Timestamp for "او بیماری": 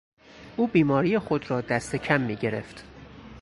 0.57-1.17